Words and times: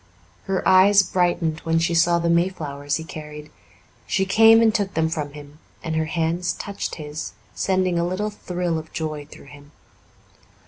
Her 0.45 0.67
eyes 0.67 1.03
brightened 1.03 1.59
when 1.59 1.77
she 1.77 1.93
saw 1.93 2.17
the 2.17 2.27
mayflowers 2.27 2.95
he 2.95 3.03
carried. 3.03 3.51
She 4.07 4.25
came 4.25 4.59
and 4.59 4.73
took 4.73 4.95
them 4.95 5.09
from 5.09 5.33
him, 5.33 5.59
and 5.83 5.95
her 5.95 6.05
hands 6.05 6.53
touched 6.53 6.95
his, 6.95 7.33
sending 7.53 7.99
a 7.99 8.07
little 8.07 8.31
thrill 8.31 8.79
of 8.79 8.91
joy 8.93 9.27
through 9.29 9.45
him. 9.53 9.71